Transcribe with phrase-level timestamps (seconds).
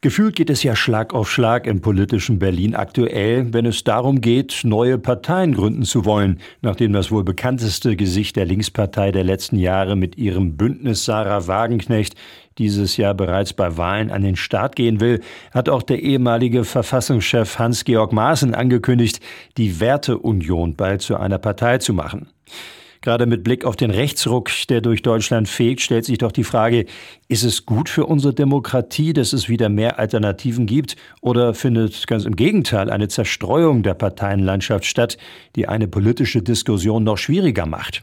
[0.00, 4.60] Gefühlt geht es ja Schlag auf Schlag im politischen Berlin aktuell, wenn es darum geht,
[4.62, 9.96] neue Parteien gründen zu wollen, nachdem das wohl bekannteste Gesicht der Linkspartei der letzten Jahre
[9.96, 12.14] mit ihrem Bündnis Sarah Wagenknecht
[12.58, 17.58] dieses Jahr bereits bei Wahlen an den Start gehen will, hat auch der ehemalige Verfassungschef
[17.58, 19.18] Hans-Georg Maaßen angekündigt,
[19.56, 22.28] die Werteunion bald zu einer Partei zu machen.
[23.00, 26.86] Gerade mit Blick auf den Rechtsruck, der durch Deutschland fegt, stellt sich doch die Frage,
[27.28, 30.96] ist es gut für unsere Demokratie, dass es wieder mehr Alternativen gibt?
[31.20, 35.16] Oder findet ganz im Gegenteil eine Zerstreuung der Parteienlandschaft statt,
[35.54, 38.02] die eine politische Diskussion noch schwieriger macht?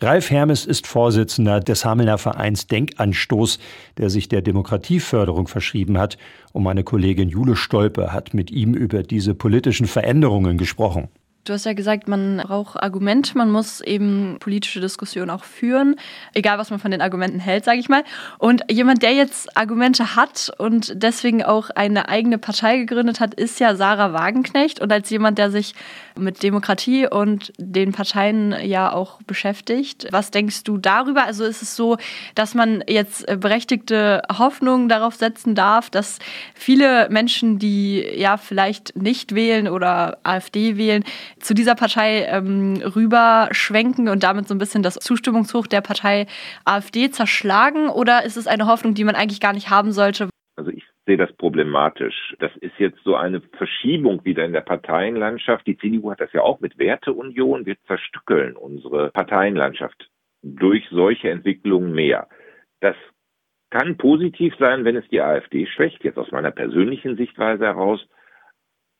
[0.00, 3.58] Ralf Hermes ist Vorsitzender des Hamelner Vereins Denkanstoß,
[3.98, 6.18] der sich der Demokratieförderung verschrieben hat.
[6.52, 11.08] Und meine Kollegin Jule Stolpe hat mit ihm über diese politischen Veränderungen gesprochen.
[11.46, 15.94] Du hast ja gesagt, man braucht Argumente, man muss eben politische Diskussionen auch führen,
[16.34, 18.02] egal was man von den Argumenten hält, sage ich mal.
[18.38, 23.60] Und jemand, der jetzt Argumente hat und deswegen auch eine eigene Partei gegründet hat, ist
[23.60, 24.80] ja Sarah Wagenknecht.
[24.80, 25.76] Und als jemand, der sich
[26.18, 31.26] mit Demokratie und den Parteien ja auch beschäftigt, was denkst du darüber?
[31.26, 31.96] Also ist es so,
[32.34, 36.18] dass man jetzt berechtigte Hoffnungen darauf setzen darf, dass
[36.54, 41.04] viele Menschen, die ja vielleicht nicht wählen oder AfD wählen,
[41.40, 46.26] zu dieser Partei ähm, rüberschwenken und damit so ein bisschen das Zustimmungshoch der Partei
[46.64, 47.88] AfD zerschlagen?
[47.88, 50.28] Oder ist es eine Hoffnung, die man eigentlich gar nicht haben sollte?
[50.56, 52.34] Also ich sehe das problematisch.
[52.38, 55.66] Das ist jetzt so eine Verschiebung wieder in der Parteienlandschaft.
[55.66, 57.66] Die CDU hat das ja auch mit Werteunion.
[57.66, 60.08] Wir zerstückeln unsere Parteienlandschaft
[60.42, 62.28] durch solche Entwicklungen mehr.
[62.80, 62.96] Das
[63.70, 68.06] kann positiv sein, wenn es die AfD schwächt, jetzt aus meiner persönlichen Sichtweise heraus.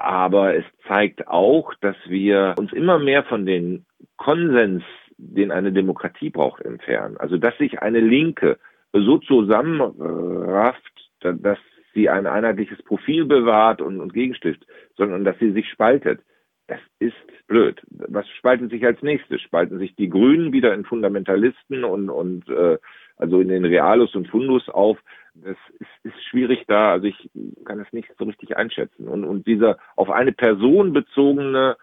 [0.00, 3.84] Aber es zeigt auch, dass wir uns immer mehr von den
[4.16, 4.84] Konsens,
[5.16, 7.16] den eine Demokratie braucht, entfernen.
[7.16, 8.58] Also dass sich eine Linke
[8.92, 11.58] so zusammenrafft, dass
[11.94, 16.20] sie ein einheitliches Profil bewahrt und, und gegenstiftet, sondern dass sie sich spaltet.
[16.68, 17.16] Das ist
[17.48, 17.82] blöd.
[17.90, 19.40] Was spaltet sich als nächstes?
[19.40, 22.78] Spalten sich die Grünen wieder in Fundamentalisten und, und äh,
[23.16, 24.98] also in den Realus und Fundus auf.
[25.44, 26.92] Das ist, ist schwierig da.
[26.92, 27.30] Also ich
[27.64, 29.08] kann es nicht so richtig einschätzen.
[29.08, 31.76] Und, und dieser auf eine Person bezogene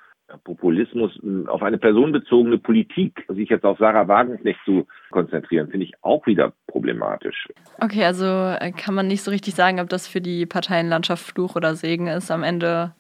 [0.44, 1.12] Populismus,
[1.48, 6.54] auf eine personenbezogene Politik, sich jetzt auf Sarah Wagenknecht zu konzentrieren, finde ich auch wieder
[6.68, 7.48] problematisch.
[7.80, 11.56] Okay, also äh, kann man nicht so richtig sagen, ob das für die Parteienlandschaft Fluch
[11.56, 12.32] oder Segen ist.
[12.32, 12.94] Am Ende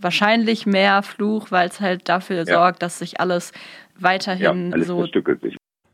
[0.00, 2.44] wahrscheinlich mehr Fluch, weil es halt dafür ja.
[2.44, 3.52] sorgt, dass sich alles
[3.98, 5.56] weiterhin ja, alles so sich.